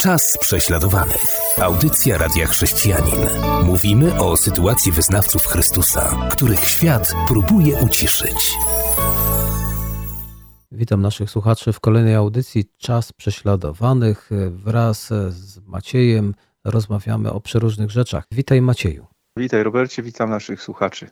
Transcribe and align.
Czas 0.00 0.38
prześladowanych. 0.40 1.24
Audycja 1.62 2.18
Radia 2.18 2.46
Chrześcijanin. 2.46 3.26
Mówimy 3.64 4.20
o 4.20 4.36
sytuacji 4.36 4.92
wyznawców 4.92 5.46
Chrystusa, 5.46 6.28
których 6.30 6.64
świat 6.64 7.12
próbuje 7.28 7.76
uciszyć. 7.76 8.56
Witam 10.72 11.02
naszych 11.02 11.30
słuchaczy 11.30 11.72
w 11.72 11.80
kolejnej 11.80 12.14
audycji 12.14 12.64
Czas 12.78 13.12
prześladowanych. 13.12 14.30
Wraz 14.50 15.06
z 15.28 15.58
Maciejem 15.66 16.34
rozmawiamy 16.64 17.32
o 17.32 17.40
przeróżnych 17.40 17.90
rzeczach. 17.90 18.24
Witaj 18.32 18.62
Macieju. 18.62 19.06
Witaj 19.36 19.62
Robercie, 19.62 20.02
witam 20.02 20.30
naszych 20.30 20.62
słuchaczy. 20.62 21.10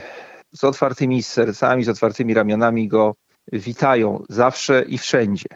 z 0.54 0.64
otwartymi 0.64 1.24
sercami, 1.24 1.84
z 1.84 1.90
otwartymi 1.90 2.34
ramionami 2.34 2.88
go 2.88 3.16
witają 3.54 4.24
zawsze 4.30 4.84
i 4.84 4.98
wszędzie. 4.98 5.50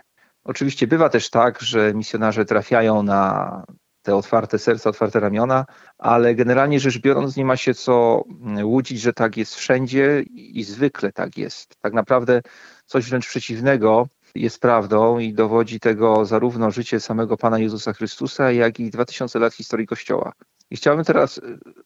Oczywiście 0.43 0.87
bywa 0.87 1.09
też 1.09 1.29
tak, 1.29 1.61
że 1.61 1.93
misjonarze 1.93 2.45
trafiają 2.45 3.03
na 3.03 3.63
te 4.01 4.15
otwarte 4.15 4.59
serca, 4.59 4.89
otwarte 4.89 5.19
ramiona, 5.19 5.65
ale 5.97 6.35
generalnie 6.35 6.79
rzecz 6.79 6.99
biorąc, 6.99 7.37
nie 7.37 7.45
ma 7.45 7.57
się 7.57 7.73
co 7.73 8.23
łudzić, 8.63 9.01
że 9.01 9.13
tak 9.13 9.37
jest 9.37 9.55
wszędzie 9.55 10.23
i 10.35 10.63
zwykle 10.63 11.11
tak 11.11 11.37
jest. 11.37 11.75
Tak 11.81 11.93
naprawdę 11.93 12.41
coś 12.85 13.09
wręcz 13.09 13.27
przeciwnego 13.27 14.07
jest 14.35 14.61
prawdą 14.61 15.19
i 15.19 15.33
dowodzi 15.33 15.79
tego 15.79 16.25
zarówno 16.25 16.71
życie 16.71 16.99
samego 16.99 17.37
Pana 17.37 17.59
Jezusa 17.59 17.93
Chrystusa, 17.93 18.51
jak 18.51 18.79
i 18.79 18.89
2000 18.89 19.39
lat 19.39 19.53
historii 19.53 19.87
Kościoła. 19.87 20.31
I 20.71 20.75
chciałbym 20.75 21.05
teraz 21.05 21.37
e, 21.37 21.41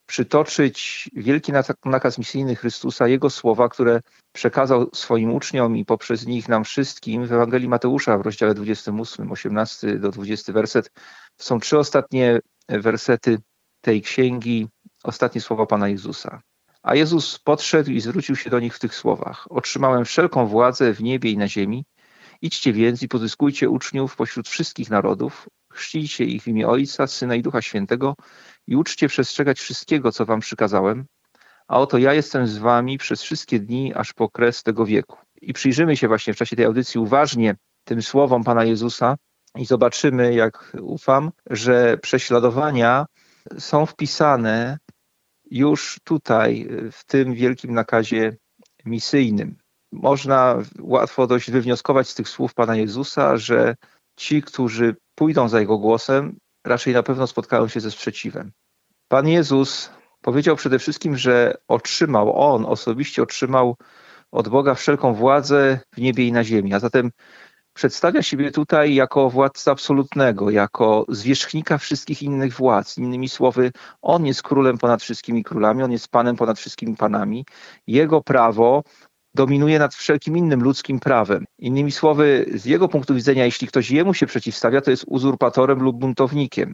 przytoczyć 0.06 1.10
wielki 1.14 1.52
nakaz 1.86 2.18
misyjny 2.18 2.56
Chrystusa, 2.56 3.08
Jego 3.08 3.30
słowa, 3.30 3.70
które 3.70 4.02
przekazał 4.34 4.90
swoim 4.94 5.34
uczniom 5.34 5.78
i 5.78 5.86
poprzez 5.86 6.26
nich 6.26 6.50
nam 6.50 6.64
wszystkim 6.64 7.26
w 7.26 7.34
Ewangelii 7.34 7.70
Mateusza 7.70 8.18
w 8.18 8.22
rozdziale 8.22 8.54
28, 8.54 9.32
18 9.32 10.00
do 10.00 10.12
20 10.12 10.54
werset. 10.54 10.92
Są 11.38 11.60
trzy 11.60 11.78
ostatnie 11.78 12.40
wersety 12.70 13.38
tej 13.82 14.02
księgi, 14.02 14.68
ostatnie 15.04 15.42
słowa 15.42 15.66
Pana 15.66 15.90
Jezusa. 15.90 16.42
A 16.84 16.96
Jezus 16.96 17.40
podszedł 17.40 17.92
i 17.92 18.02
zwrócił 18.02 18.36
się 18.36 18.50
do 18.50 18.60
nich 18.60 18.76
w 18.76 18.80
tych 18.80 18.96
słowach. 18.96 19.46
Otrzymałem 19.50 20.06
wszelką 20.06 20.48
władzę 20.48 20.94
w 20.94 21.04
niebie 21.04 21.32
i 21.32 21.38
na 21.38 21.48
ziemi. 21.48 21.86
Idźcie 22.42 22.74
więc 22.74 23.04
i 23.04 23.08
pozyskujcie 23.08 23.70
uczniów 23.70 24.16
pośród 24.16 24.50
wszystkich 24.50 24.90
narodów, 24.90 25.48
chrzcijcie 25.76 26.24
ich 26.24 26.44
w 26.44 26.48
imię 26.48 26.68
Ojca, 26.68 27.08
Syna 27.08 27.36
i 27.36 27.42
Ducha 27.42 27.62
Świętego 27.62 28.16
i 28.68 28.76
uczcie 28.76 29.08
przestrzegać 29.08 29.60
wszystkiego, 29.60 30.12
co 30.12 30.26
wam 30.26 30.40
przykazałem, 30.40 31.06
a 31.68 31.80
oto 31.80 31.98
ja 31.98 32.14
jestem 32.14 32.48
z 32.48 32.58
wami 32.58 32.98
przez 32.98 33.22
wszystkie 33.22 33.60
dni, 33.60 33.94
aż 33.94 34.14
po 34.14 34.30
kres 34.30 34.64
tego 34.64 34.86
wieku. 34.86 35.18
I 35.42 35.54
przyjrzymy 35.54 35.98
się 35.98 36.08
właśnie 36.08 36.34
w 36.34 36.38
czasie 36.38 36.56
tej 36.56 36.66
audycji 36.66 37.00
uważnie 37.00 37.56
tym 37.84 38.02
słowom 38.02 38.44
Pana 38.44 38.64
Jezusa 38.64 39.16
i 39.56 39.66
zobaczymy, 39.66 40.34
jak 40.34 40.78
ufam, 40.82 41.32
że 41.50 41.98
prześladowania 41.98 43.06
są 43.60 43.86
wpisane 43.86 44.78
już 45.52 46.00
tutaj, 46.04 46.68
w 46.92 47.06
tym 47.06 47.34
wielkim 47.34 47.74
nakazie 47.74 48.38
misyjnym. 48.86 49.58
Można 49.92 50.58
łatwo 50.80 51.28
dość 51.28 51.52
wywnioskować 51.52 52.10
z 52.10 52.16
tych 52.16 52.30
słów 52.30 52.54
Pana 52.54 52.76
Jezusa, 52.76 53.38
że 53.38 53.76
ci, 54.16 54.42
którzy 54.42 54.96
pójdą 55.16 55.50
za 55.50 55.60
Jego 55.60 55.78
głosem, 55.78 56.38
raczej 56.66 56.94
na 56.94 57.04
pewno 57.04 57.28
spotkają 57.28 57.68
się 57.68 57.80
ze 57.80 57.92
sprzeciwem. 57.92 58.52
Pan 59.08 59.28
Jezus 59.28 59.90
powiedział 60.22 60.56
przede 60.56 60.80
wszystkim, 60.80 61.18
że 61.18 61.56
otrzymał, 61.68 62.40
On 62.40 62.66
osobiście 62.66 63.24
otrzymał 63.24 63.76
od 64.32 64.50
Boga 64.50 64.74
wszelką 64.74 65.14
władzę 65.14 65.80
w 65.94 65.98
niebie 65.98 66.28
i 66.28 66.32
na 66.32 66.44
ziemi, 66.44 66.74
a 66.74 66.80
zatem 66.80 67.12
przedstawia 67.74 68.22
siebie 68.22 68.52
tutaj 68.52 68.96
jako 68.96 69.30
władcę 69.30 69.72
absolutnego, 69.72 70.50
jako 70.50 71.06
zwierzchnika 71.10 71.78
wszystkich 71.78 72.24
innych 72.24 72.54
władz. 72.54 72.98
Innymi 72.98 73.30
słowy, 73.30 73.72
On 74.02 74.26
jest 74.26 74.44
królem 74.44 74.78
ponad 74.78 75.02
wszystkimi 75.02 75.44
królami, 75.44 75.84
On 75.84 75.92
jest 75.92 76.08
panem 76.08 76.36
ponad 76.36 76.60
wszystkimi 76.60 76.96
panami. 76.96 77.46
Jego 77.88 78.22
prawo 78.22 78.84
dominuje 79.36 79.80
nad 79.80 79.96
wszelkim 79.96 80.38
innym 80.38 80.64
ludzkim 80.64 81.00
prawem. 81.00 81.46
Innymi 81.60 81.92
słowy, 81.92 82.46
z 82.54 82.66
jego 82.66 82.88
punktu 82.88 83.16
widzenia, 83.16 83.46
jeśli 83.46 83.68
ktoś 83.68 83.92
jemu 83.92 84.14
się 84.14 84.26
przeciwstawia, 84.26 84.82
to 84.82 84.92
jest 84.92 85.06
uzurpatorem 85.08 85.80
lub 85.84 86.00
buntownikiem. 86.00 86.74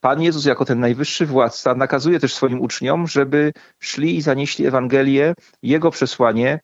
Pan 0.00 0.22
Jezus, 0.22 0.44
jako 0.44 0.64
ten 0.64 0.80
najwyższy 0.80 1.26
władca, 1.26 1.74
nakazuje 1.74 2.20
też 2.20 2.34
swoim 2.34 2.60
uczniom, 2.60 3.06
żeby 3.06 3.52
szli 3.80 4.16
i 4.16 4.22
zanieśli 4.22 4.66
Ewangelię, 4.66 5.34
jego 5.62 5.90
przesłanie 5.90 6.60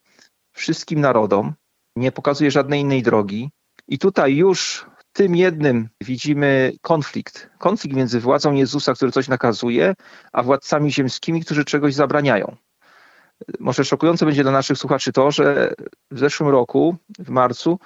wszystkim 0.53 1.01
narodom. 1.01 1.55
Nie 1.97 2.13
pokazuje 2.13 2.51
żadnej 2.51 2.81
innej 2.81 3.03
drogi. 3.03 3.51
I 3.89 3.99
tutaj 3.99 4.37
już 4.37 4.87
w 4.97 5.05
tym 5.13 5.37
jednym 5.37 5.89
widzimy 6.01 6.73
konflikt. 6.83 7.51
Konflikt 7.59 7.97
między 7.97 8.21
władzą 8.21 8.53
Jezusa, 8.53 8.95
który 8.95 9.13
coś 9.13 9.29
nakazuje, 9.29 9.95
a 10.33 10.43
władcami 10.43 10.93
ziemskimi, 10.93 11.45
którzy 11.45 11.65
czegoś 11.65 11.95
zabraniają. 11.95 12.57
Może 13.61 13.85
szokujące 13.85 14.27
będzie 14.27 14.43
dla 14.43 14.53
naszych 14.53 14.79
słuchaczy 14.79 15.13
to, 15.13 15.31
że 15.31 15.75
w 16.11 16.19
zeszłym 16.19 16.49
roku, 16.49 16.97
w 17.19 17.31
marcu, 17.31 17.79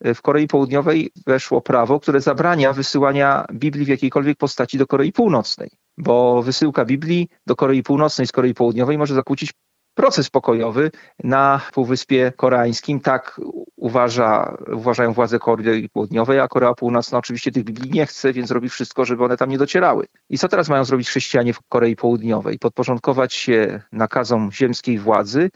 w 0.00 0.22
Korei 0.22 0.46
Południowej 0.46 1.10
weszło 1.26 1.60
prawo, 1.60 2.00
które 2.00 2.20
zabrania 2.20 2.72
wysyłania 2.72 3.44
Biblii 3.52 3.84
w 3.84 3.88
jakiejkolwiek 3.88 4.38
postaci 4.38 4.78
do 4.78 4.86
Korei 4.86 5.12
Północnej, 5.12 5.70
bo 5.98 6.42
wysyłka 6.42 6.84
Biblii 6.84 7.28
do 7.46 7.56
Korei 7.56 7.82
Północnej 7.82 8.26
z 8.26 8.32
Korei 8.32 8.54
Południowej 8.54 8.98
może 8.98 9.14
zakłócić 9.14 9.52
proces 9.98 10.30
pokojowy 10.30 10.90
na 11.24 11.60
Półwyspie 11.72 12.32
Koreańskim. 12.36 13.00
Tak 13.00 13.40
uważa, 13.76 14.56
uważają 14.72 15.12
władze 15.12 15.38
Korei 15.38 15.88
Południowej, 15.88 16.40
a 16.40 16.48
Korea 16.48 16.74
Północna 16.74 17.18
oczywiście 17.18 17.52
tych 17.52 17.64
Biblii 17.64 17.90
nie 17.90 18.06
chce, 18.06 18.32
więc 18.32 18.50
robi 18.50 18.68
wszystko, 18.68 19.04
żeby 19.04 19.24
one 19.24 19.36
tam 19.36 19.50
nie 19.50 19.58
docierały. 19.58 20.06
I 20.30 20.38
co 20.38 20.48
teraz 20.48 20.68
mają 20.68 20.84
zrobić 20.84 21.08
chrześcijanie 21.08 21.54
w 21.54 21.60
Korei 21.68 21.96
Południowej? 21.96 22.58
Podporządkować 22.58 23.34
się 23.34 23.80
nakazom 23.92 24.52
ziemskiej 24.52 24.98
władzy, 24.98 25.50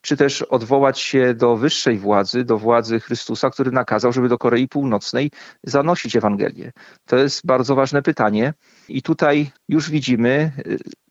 czy 0.00 0.16
też 0.16 0.42
odwołać 0.42 1.00
się 1.00 1.34
do 1.34 1.56
wyższej 1.56 1.98
władzy, 1.98 2.44
do 2.44 2.58
władzy 2.58 3.00
Chrystusa, 3.00 3.50
który 3.50 3.70
nakazał, 3.70 4.12
żeby 4.12 4.28
do 4.28 4.38
Korei 4.38 4.68
Północnej 4.68 5.30
zanosić 5.62 6.16
Ewangelię? 6.16 6.72
To 7.06 7.16
jest 7.16 7.46
bardzo 7.46 7.74
ważne 7.74 8.02
pytanie 8.02 8.54
i 8.88 9.02
tutaj 9.02 9.50
już 9.68 9.90
widzimy 9.90 10.52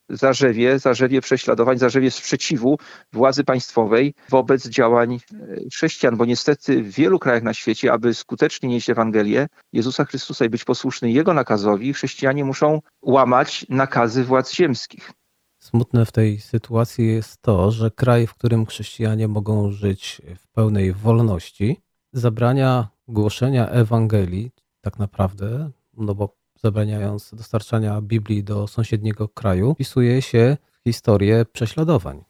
zarzewie, 0.10 0.80
zarzewie 0.80 1.22
prześladowań, 1.22 1.78
zarzewie 1.78 2.12
sprzeciwu 2.12 2.78
władzy 3.14 3.44
państwowej 3.44 4.14
wobec 4.30 4.68
działań 4.68 5.14
e, 5.14 5.70
chrześcijan, 5.74 6.18
bo 6.18 6.26
niestety 6.26 6.84
w 6.84 6.92
wielu 6.92 7.20
krajach 7.20 7.44
na 7.44 7.54
świecie, 7.54 7.94
aby 7.94 8.14
skutecznie 8.14 8.70
nieść 8.70 8.90
Ewangelię 8.90 9.48
Jezusa 9.74 10.06
Chrystusa 10.06 10.46
i 10.46 10.50
być 10.50 10.64
posłuszny 10.64 11.12
Jego 11.12 11.34
nakazowi, 11.34 11.94
chrześcijanie 11.94 12.46
muszą 12.46 12.82
łamać 13.02 13.66
nakazy 13.70 14.24
władz 14.24 14.54
ziemskich. 14.54 15.12
Smutne 15.60 16.06
w 16.06 16.12
tej 16.12 16.40
sytuacji 16.40 17.08
jest 17.08 17.42
to, 17.42 17.72
że 17.72 17.92
kraj, 17.92 18.28
w 18.28 18.34
którym 18.34 18.66
chrześcijanie 18.66 19.28
mogą 19.28 19.72
żyć 19.72 20.22
w 20.36 20.48
pełnej 20.48 20.94
wolności, 20.94 21.78
zabrania 22.14 22.88
głoszenia 23.08 23.70
Ewangelii 23.70 24.52
tak 24.82 25.00
naprawdę, 25.00 25.72
no 25.98 26.16
bo 26.16 26.36
zabraniając 26.64 27.34
dostarczania 27.34 28.02
Biblii 28.02 28.44
do 28.44 28.68
sąsiedniego 28.68 29.28
kraju, 29.28 29.74
wpisuje 29.74 30.22
się 30.22 30.58
w 30.72 30.84
historię 30.84 31.46
prześladowań. 31.54 32.24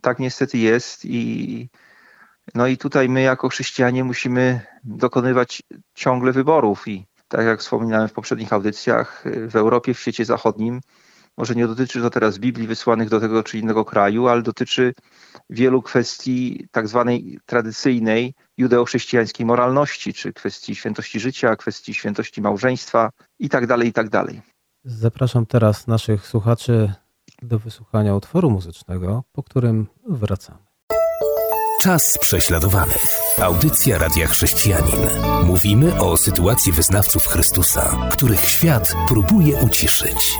Tak 0.00 0.18
niestety 0.18 0.58
jest 0.58 1.04
i 1.04 1.68
no 2.54 2.66
i 2.66 2.76
tutaj 2.76 3.08
my 3.08 3.22
jako 3.22 3.48
chrześcijanie 3.48 4.04
musimy 4.04 4.60
dokonywać 4.84 5.62
ciągle 5.94 6.32
wyborów 6.32 6.88
i 6.88 7.06
tak 7.28 7.46
jak 7.46 7.60
wspominałem 7.60 8.08
w 8.08 8.12
poprzednich 8.12 8.52
audycjach, 8.52 9.24
w 9.48 9.56
Europie, 9.56 9.94
w 9.94 10.00
świecie 10.00 10.24
zachodnim, 10.24 10.80
może 11.38 11.54
nie 11.54 11.66
dotyczy 11.66 12.00
to 12.00 12.10
teraz 12.10 12.38
Biblii 12.38 12.66
wysłanych 12.66 13.08
do 13.08 13.20
tego 13.20 13.42
czy 13.42 13.58
innego 13.58 13.84
kraju, 13.84 14.28
ale 14.28 14.42
dotyczy 14.42 14.94
wielu 15.50 15.82
kwestii 15.82 16.66
tak 16.70 16.88
zwanej 16.88 17.38
tradycyjnej 17.46 18.34
judeo-chrześcijańskiej 18.58 19.46
moralności, 19.46 20.14
czy 20.14 20.32
kwestii 20.32 20.74
świętości 20.74 21.20
życia, 21.20 21.56
kwestii 21.56 21.94
świętości 21.94 22.40
małżeństwa 22.40 23.10
itd. 23.38 23.66
tak 23.66 23.84
itd. 23.84 24.10
Tak 24.10 24.26
Zapraszam 24.84 25.46
teraz 25.46 25.86
naszych 25.86 26.26
słuchaczy 26.26 26.92
do 27.42 27.58
wysłuchania 27.58 28.14
utworu 28.14 28.50
muzycznego, 28.50 29.24
po 29.32 29.42
którym 29.42 29.86
wracamy. 30.08 30.58
Czas 31.82 32.18
prześladowany. 32.20 32.94
Audycja 33.42 33.98
Radia 33.98 34.26
Chrześcijanin. 34.26 35.00
Mówimy 35.44 36.00
o 36.00 36.16
sytuacji 36.16 36.72
wyznawców 36.72 37.26
Chrystusa, 37.26 38.10
których 38.12 38.44
świat 38.44 38.94
próbuje 39.08 39.56
uciszyć. 39.56 40.38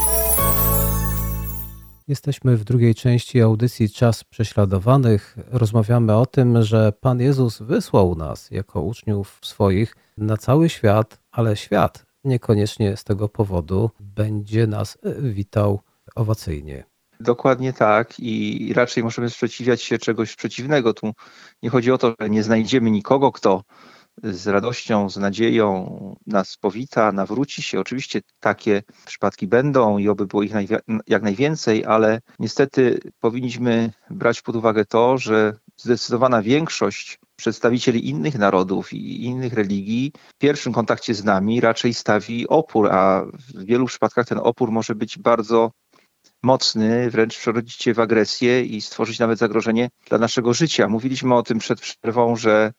Jesteśmy 2.12 2.56
w 2.56 2.64
drugiej 2.64 2.94
części 2.94 3.41
audycji 3.41 3.91
Czas 3.91 4.25
Prześladowanych. 4.25 5.37
Rozmawiamy 5.50 6.17
o 6.17 6.26
tym, 6.26 6.62
że 6.62 6.93
Pan 7.00 7.20
Jezus 7.20 7.62
wysłał 7.62 8.14
nas 8.14 8.50
jako 8.50 8.81
uczniów 8.81 9.38
swoich 9.43 9.97
na 10.17 10.37
cały 10.37 10.69
świat, 10.69 11.19
ale 11.31 11.56
świat 11.56 12.06
niekoniecznie 12.25 12.97
z 12.97 13.05
tego 13.05 13.29
powodu 13.29 13.91
będzie 14.00 14.67
nas 14.67 14.99
witał 15.19 15.81
owacyjnie. 16.14 16.85
Dokładnie 17.20 17.73
tak 17.73 18.20
i 18.20 18.73
raczej 18.75 19.05
możemy 19.05 19.31
sprzeciwiać 19.31 19.82
się 19.82 19.99
czegoś 19.99 20.37
przeciwnego. 20.37 20.94
Tu 20.94 21.12
nie 21.62 21.70
chodzi 21.70 21.93
o 21.93 21.99
to, 21.99 22.15
że 22.20 22.31
nie 22.31 22.43
znajdziemy 22.43 22.91
nikogo, 22.91 23.32
kto 23.32 23.62
z 24.23 24.47
radością, 24.47 25.11
z 25.11 25.17
nadzieją 25.17 26.17
nas 26.26 26.56
powita, 26.56 27.12
nawróci 27.12 27.62
się. 27.62 27.81
Oczywiście 27.81 28.20
takie 28.41 28.82
przypadki 29.06 29.47
będą 29.47 29.99
i 29.99 30.09
oby 30.09 30.26
było 30.26 30.43
ich 30.43 30.53
jak 31.06 31.23
najwięcej, 31.23 31.85
ale 31.85 32.20
niestety 32.38 33.00
powinniśmy 33.20 33.93
brać 34.11 34.43
pod 34.43 34.56
uwagę 34.56 34.85
to, 34.85 35.19
że 35.19 35.56
zdecydowana 35.76 36.43
większość 36.43 37.19
przedstawicieli 37.37 38.09
innych 38.09 38.38
narodów 38.38 38.93
i 38.93 39.25
innych 39.25 39.53
religii 39.53 40.12
w 40.29 40.38
pierwszym 40.38 40.73
kontakcie 40.73 41.15
z 41.15 41.25
nami 41.25 41.61
raczej 41.61 41.94
stawi 41.94 42.49
opór, 42.49 42.88
a 42.93 43.25
w 43.35 43.65
wielu 43.65 43.87
przypadkach 43.87 44.26
ten 44.26 44.38
opór 44.43 44.70
może 44.70 44.94
być 44.94 45.19
bardzo 45.19 45.73
mocny, 46.43 47.11
wręcz 47.11 47.38
przerodzić 47.38 47.82
się 47.82 47.94
w 47.94 48.00
agresję 48.00 48.65
i 48.65 48.81
stworzyć 48.81 49.19
nawet 49.19 49.38
zagrożenie 49.38 49.88
dla 50.08 50.19
naszego 50.19 50.55
życia. 50.55 50.88
Mówiliśmy 50.88 51.35
o 51.35 51.43
tym 51.43 51.58
przed 51.58 51.81
przerwą, 51.81 52.37
że 52.37 52.73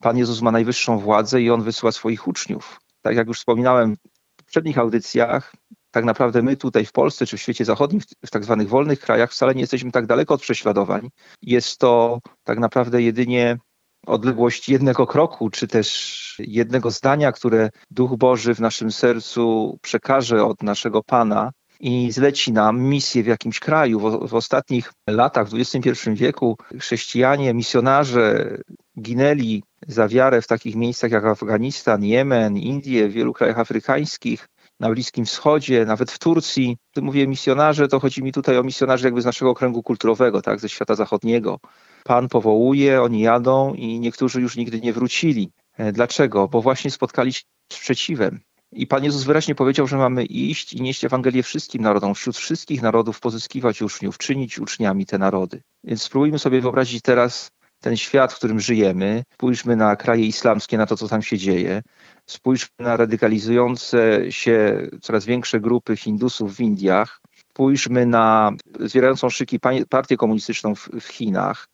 Pan 0.00 0.18
Jezus 0.18 0.42
ma 0.42 0.50
najwyższą 0.50 0.98
władzę 0.98 1.42
i 1.42 1.50
On 1.50 1.62
wysyła 1.62 1.92
swoich 1.92 2.28
uczniów. 2.28 2.80
Tak 3.02 3.16
jak 3.16 3.28
już 3.28 3.38
wspominałem 3.38 3.96
w 4.40 4.44
poprzednich 4.44 4.78
audycjach, 4.78 5.52
tak 5.90 6.04
naprawdę 6.04 6.42
my 6.42 6.56
tutaj 6.56 6.86
w 6.86 6.92
Polsce 6.92 7.26
czy 7.26 7.36
w 7.36 7.40
świecie 7.40 7.64
zachodnim, 7.64 8.00
w 8.26 8.30
tak 8.30 8.44
zwanych 8.44 8.68
wolnych 8.68 9.00
krajach, 9.00 9.32
wcale 9.32 9.54
nie 9.54 9.60
jesteśmy 9.60 9.90
tak 9.90 10.06
daleko 10.06 10.34
od 10.34 10.40
prześladowań. 10.40 11.08
Jest 11.42 11.78
to 11.78 12.18
tak 12.44 12.58
naprawdę 12.58 13.02
jedynie 13.02 13.58
odległość 14.06 14.68
jednego 14.68 15.06
kroku, 15.06 15.50
czy 15.50 15.68
też 15.68 16.36
jednego 16.38 16.90
zdania, 16.90 17.32
które 17.32 17.70
Duch 17.90 18.16
Boży 18.16 18.54
w 18.54 18.60
naszym 18.60 18.92
sercu 18.92 19.78
przekaże 19.82 20.44
od 20.44 20.62
naszego 20.62 21.02
Pana 21.02 21.52
i 21.80 22.12
zleci 22.12 22.52
nam 22.52 22.80
misję 22.80 23.22
w 23.22 23.26
jakimś 23.26 23.60
kraju. 23.60 24.00
W, 24.00 24.28
w 24.28 24.34
ostatnich 24.34 24.92
latach, 25.06 25.48
w 25.48 25.54
XXI 25.54 26.10
wieku, 26.14 26.56
chrześcijanie, 26.80 27.54
misjonarze 27.54 28.56
ginęli 29.00 29.62
za 29.92 30.08
wiarę 30.08 30.42
w 30.42 30.46
takich 30.46 30.76
miejscach 30.76 31.10
jak 31.10 31.24
Afganistan, 31.24 32.04
Jemen, 32.04 32.56
Indie, 32.56 33.08
w 33.08 33.12
wielu 33.12 33.32
krajach 33.32 33.58
afrykańskich, 33.58 34.48
na 34.80 34.90
Bliskim 34.90 35.24
Wschodzie, 35.24 35.84
nawet 35.84 36.10
w 36.10 36.18
Turcji. 36.18 36.76
Gdy 36.92 37.02
mówię 37.02 37.26
misjonarze, 37.26 37.88
to 37.88 38.00
chodzi 38.00 38.22
mi 38.22 38.32
tutaj 38.32 38.58
o 38.58 38.62
misjonarzy 38.62 39.06
jakby 39.06 39.22
z 39.22 39.24
naszego 39.24 39.54
kręgu 39.54 39.82
kulturowego, 39.82 40.42
tak, 40.42 40.60
ze 40.60 40.68
świata 40.68 40.94
zachodniego. 40.94 41.60
Pan 42.04 42.28
powołuje, 42.28 43.02
oni 43.02 43.20
jadą 43.20 43.74
i 43.74 44.00
niektórzy 44.00 44.40
już 44.40 44.56
nigdy 44.56 44.80
nie 44.80 44.92
wrócili. 44.92 45.50
E, 45.76 45.92
dlaczego? 45.92 46.48
Bo 46.48 46.62
właśnie 46.62 46.90
spotkali 46.90 47.32
się 47.32 47.42
z 47.72 47.76
sprzeciwem. 47.76 48.40
I 48.72 48.86
Pan 48.86 49.04
Jezus 49.04 49.24
wyraźnie 49.24 49.54
powiedział, 49.54 49.86
że 49.86 49.96
mamy 49.96 50.24
iść 50.24 50.72
i 50.72 50.82
nieść 50.82 51.04
Ewangelię 51.04 51.42
wszystkim 51.42 51.82
narodom, 51.82 52.14
wśród 52.14 52.36
wszystkich 52.36 52.82
narodów 52.82 53.20
pozyskiwać 53.20 53.82
uczniów, 53.82 54.18
czynić 54.18 54.58
uczniami 54.58 55.06
te 55.06 55.18
narody. 55.18 55.62
Więc 55.84 56.02
spróbujmy 56.02 56.38
sobie 56.38 56.60
wyobrazić 56.60 57.02
teraz 57.02 57.50
ten 57.80 57.96
świat, 57.96 58.32
w 58.32 58.36
którym 58.36 58.60
żyjemy. 58.60 59.22
Spójrzmy 59.34 59.76
na 59.76 59.96
kraje 59.96 60.26
islamskie, 60.26 60.78
na 60.78 60.86
to, 60.86 60.96
co 60.96 61.08
tam 61.08 61.22
się 61.22 61.38
dzieje. 61.38 61.82
Spójrzmy 62.26 62.70
na 62.78 62.96
radykalizujące 62.96 64.20
się 64.32 64.86
coraz 65.02 65.24
większe 65.24 65.60
grupy 65.60 65.96
Hindusów 65.96 66.56
w 66.56 66.60
Indiach. 66.60 67.20
Spójrzmy 67.50 68.06
na 68.06 68.52
zwierającą 68.80 69.30
szyki 69.30 69.60
partię 69.88 70.16
komunistyczną 70.16 70.74
w, 70.74 70.88
w 71.00 71.08
Chinach, 71.08 71.68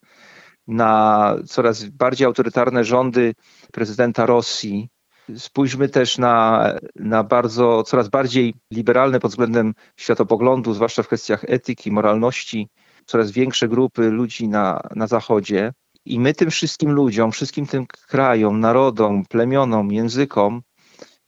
na 0.67 1.35
coraz 1.47 1.85
bardziej 1.85 2.26
autorytarne 2.26 2.85
rządy 2.85 3.35
prezydenta 3.73 4.26
Rosji. 4.26 4.88
Spójrzmy 5.37 5.88
też 5.88 6.19
na, 6.19 6.64
na 6.94 7.25
bardzo, 7.25 7.82
coraz 7.82 8.09
bardziej 8.09 8.55
liberalne 8.73 9.20
pod 9.20 9.31
względem 9.31 9.75
światopoglądu, 9.97 10.75
zwłaszcza 10.75 11.02
w 11.02 11.06
kwestiach 11.06 11.44
etyki, 11.49 11.93
moralności, 11.93 12.69
coraz 13.06 13.31
większe 13.31 13.69
grupy 13.69 14.11
ludzi 14.11 14.49
na, 14.49 14.81
na 14.94 15.06
Zachodzie. 15.06 15.73
I 16.06 16.20
my 16.20 16.35
tym 16.35 16.50
wszystkim 16.50 16.91
ludziom, 16.91 17.32
wszystkim 17.32 17.67
tym 17.67 17.87
krajom, 17.87 18.61
narodom, 18.61 19.25
plemionom, 19.25 19.93
językom 19.93 20.62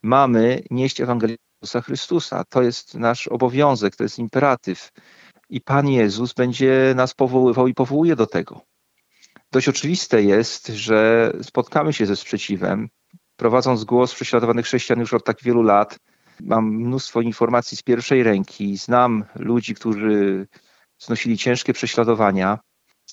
mamy 0.03 0.63
nieść 0.71 1.01
Ewangelię 1.01 1.37
Jezusa 1.63 1.81
Chrystusa. 1.81 2.45
To 2.49 2.63
jest 2.63 2.95
nasz 2.95 3.29
obowiązek, 3.29 3.97
to 3.97 4.03
jest 4.03 4.19
imperatyw. 4.19 4.91
I 5.51 5.61
Pan 5.61 5.89
Jezus 5.89 6.35
będzie 6.35 6.93
nas 6.97 7.15
powoływał 7.15 7.69
i 7.69 7.75
powołuje 7.75 8.17
do 8.17 8.27
tego. 8.27 8.61
Dość 9.53 9.69
oczywiste 9.69 10.23
jest, 10.23 10.67
że 10.67 11.33
spotkamy 11.43 11.93
się 11.93 12.07
ze 12.07 12.17
sprzeciwem. 12.17 12.89
Prowadząc 13.37 13.85
głos 13.85 14.15
prześladowanych 14.15 14.65
chrześcijan 14.65 15.01
już 15.01 15.15
od 15.15 15.25
tak 15.25 15.43
wielu 15.43 15.63
lat, 15.63 15.99
mam 16.41 16.75
mnóstwo 16.75 17.21
informacji 17.21 17.77
z 17.77 17.83
pierwszej 17.83 18.23
ręki. 18.23 18.77
Znam 18.77 19.25
ludzi, 19.35 19.75
którzy 19.75 20.47
znosili 20.99 21.39
ciężkie 21.39 21.73
prześladowania 21.73 22.59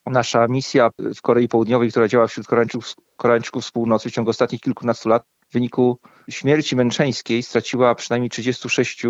nasza 0.06 0.48
misja 0.48 0.90
w 1.16 1.22
Korei 1.22 1.48
Południowej, 1.48 1.92
która 1.92 2.08
działa 2.08 2.28
wśród 2.28 2.48
Koreańczyków, 2.48 2.94
Koreańczyków 3.18 3.66
z 3.66 3.72
północy 3.72 4.10
w 4.10 4.14
ciągu 4.14 4.30
ostatnich 4.30 4.62
kilkunastu 4.62 5.10
lat, 5.10 5.24
w 5.50 5.54
wyniku 5.54 6.00
śmierci 6.30 6.76
męczeńskiej 6.76 7.44
straciła 7.44 7.96
przynajmniej 7.96 8.30
36 8.30 9.04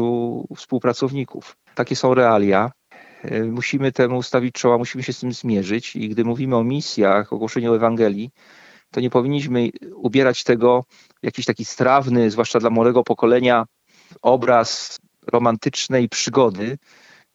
współpracowników. 0.55 1.57
Takie 1.75 1.95
są 1.95 2.13
realia. 2.13 2.71
E, 3.23 3.43
musimy 3.43 3.91
temu 3.91 4.23
stawić 4.23 4.55
czoła, 4.55 4.77
musimy 4.77 5.03
się 5.03 5.13
z 5.13 5.19
tym 5.19 5.33
zmierzyć 5.33 5.95
i 5.95 6.09
gdy 6.09 6.25
mówimy 6.25 6.55
o 6.55 6.63
misjach, 6.63 7.33
o 7.33 7.37
głoszeniu 7.37 7.73
Ewangelii, 7.73 8.29
to 8.91 8.99
nie 8.99 9.09
powinniśmy 9.09 9.69
ubierać 9.95 10.43
tego 10.43 10.85
w 11.21 11.25
jakiś 11.25 11.45
taki 11.45 11.65
strawny, 11.65 12.31
zwłaszcza 12.31 12.59
dla 12.59 12.69
młodego 12.69 13.03
pokolenia, 13.03 13.65
obraz 14.21 14.99
romantycznej 15.31 16.09
przygody, 16.09 16.77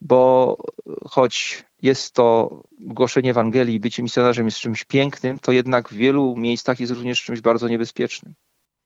bo 0.00 0.56
choć 1.04 1.64
jest 1.82 2.14
to 2.14 2.60
głoszenie 2.80 3.30
Ewangelii, 3.30 3.80
bycie 3.80 4.02
misjonarzem 4.02 4.46
jest 4.46 4.58
czymś 4.58 4.84
pięknym, 4.84 5.38
to 5.38 5.52
jednak 5.52 5.88
w 5.88 5.92
wielu 5.92 6.36
miejscach 6.36 6.80
jest 6.80 6.92
również 6.92 7.22
czymś 7.22 7.40
bardzo 7.40 7.68
niebezpiecznym. 7.68 8.34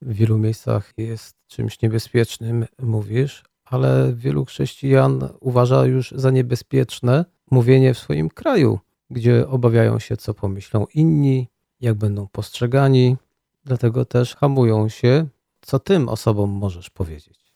W 0.02 0.14
wielu 0.14 0.38
miejscach 0.38 0.92
jest 0.96 1.36
czymś 1.46 1.82
niebezpiecznym, 1.82 2.66
mówisz, 2.82 3.44
ale 3.64 4.12
wielu 4.16 4.44
chrześcijan 4.44 5.28
uważa 5.40 5.86
już 5.86 6.10
za 6.10 6.30
niebezpieczne 6.30 7.24
mówienie 7.50 7.94
w 7.94 7.98
swoim 7.98 8.28
kraju, 8.28 8.78
gdzie 9.10 9.48
obawiają 9.48 9.98
się, 9.98 10.16
co 10.16 10.34
pomyślą 10.34 10.86
inni, 10.94 11.48
jak 11.80 11.94
będą 11.94 12.28
postrzegani, 12.32 13.16
dlatego 13.64 14.04
też 14.04 14.36
hamują 14.36 14.88
się. 14.88 15.26
Co 15.60 15.78
tym 15.78 16.08
osobom 16.08 16.50
możesz 16.50 16.90
powiedzieć? 16.90 17.54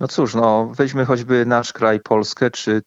No 0.00 0.08
cóż, 0.08 0.34
no 0.34 0.72
weźmy 0.76 1.04
choćby 1.04 1.46
nasz 1.46 1.72
kraj, 1.72 2.00
Polskę, 2.00 2.50
czy 2.50 2.82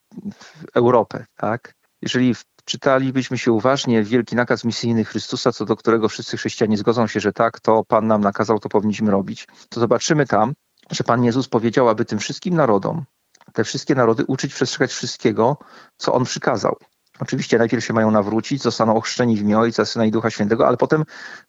Europę, 0.76 1.26
tak? 1.38 1.76
Jeżeli 2.02 2.36
czytalibyśmy 2.66 3.38
się 3.38 3.52
uważnie 3.52 4.04
wielki 4.04 4.36
nakaz 4.36 4.64
misyjny 4.64 5.06
Chrystusa, 5.06 5.52
co 5.52 5.66
do 5.66 5.76
którego 5.76 6.10
wszyscy 6.10 6.38
chrześcijanie 6.38 6.78
zgodzą 6.78 7.08
się, 7.08 7.20
że 7.20 7.34
tak, 7.34 7.60
to 7.60 7.84
Pan 7.84 8.08
nam 8.08 8.22
nakazał, 8.22 8.60
to 8.60 8.70
powinniśmy 8.70 9.12
robić, 9.12 9.48
to 9.70 9.80
zobaczymy 9.80 10.26
tam, 10.26 10.54
że 10.92 11.04
Pan 11.04 11.24
Jezus 11.24 11.48
powiedział, 11.48 11.90
aby 11.90 12.06
tym 12.06 12.20
wszystkim 12.20 12.56
narodom, 12.56 13.06
te 13.54 13.64
wszystkie 13.64 13.96
narody 13.96 14.26
uczyć 14.28 14.54
przestrzegać 14.54 14.92
wszystkiego, 14.92 15.58
co 15.98 16.14
On 16.14 16.24
przykazał. 16.24 16.78
Oczywiście 17.20 17.58
najpierw 17.58 17.86
się 17.86 17.94
mają 17.94 18.12
nawrócić, 18.12 18.62
zostaną 18.62 18.96
ochrzczeni 18.96 19.36
w 19.36 19.42
imię 19.42 19.60
Ojca, 19.60 19.86
Syna 19.86 20.06
i 20.06 20.12
Ducha 20.12 20.30
Świętego, 20.30 20.68
ale 20.68 20.78
potem 20.78 21.04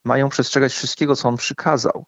mają 0.04 0.28
przestrzegać 0.28 0.72
wszystkiego, 0.72 1.16
co 1.16 1.28
On 1.28 1.36
przykazał. 1.36 2.04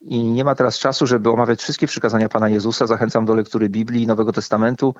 I 0.00 0.24
nie 0.24 0.44
ma 0.44 0.54
teraz 0.54 0.78
czasu, 0.78 1.06
żeby 1.06 1.30
omawiać 1.30 1.62
wszystkie 1.62 1.86
przykazania 1.86 2.28
Pana 2.28 2.48
Jezusa. 2.48 2.86
Zachęcam 2.86 3.24
do 3.24 3.34
lektury 3.34 3.68
Biblii 3.68 4.02
i 4.02 4.06
Nowego 4.06 4.32
Testamentu, 4.32 4.94